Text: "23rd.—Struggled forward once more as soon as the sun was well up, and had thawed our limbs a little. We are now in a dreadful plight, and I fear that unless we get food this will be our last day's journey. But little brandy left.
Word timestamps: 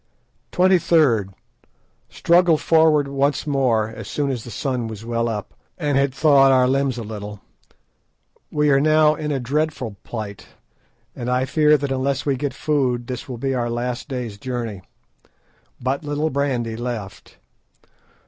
"23rd.—Struggled 0.51 2.59
forward 2.59 3.07
once 3.07 3.45
more 3.45 3.87
as 3.89 4.07
soon 4.07 4.31
as 4.31 4.43
the 4.43 4.49
sun 4.49 4.87
was 4.87 5.05
well 5.05 5.29
up, 5.29 5.53
and 5.77 5.95
had 5.95 6.11
thawed 6.11 6.51
our 6.51 6.67
limbs 6.67 6.97
a 6.97 7.03
little. 7.03 7.39
We 8.49 8.71
are 8.71 8.79
now 8.79 9.13
in 9.13 9.31
a 9.31 9.39
dreadful 9.39 9.97
plight, 10.03 10.47
and 11.15 11.29
I 11.29 11.45
fear 11.45 11.77
that 11.77 11.91
unless 11.91 12.25
we 12.25 12.35
get 12.35 12.55
food 12.55 13.05
this 13.05 13.29
will 13.29 13.37
be 13.37 13.53
our 13.53 13.69
last 13.69 14.07
day's 14.09 14.39
journey. 14.39 14.81
But 15.79 16.03
little 16.03 16.31
brandy 16.31 16.75
left. 16.75 17.37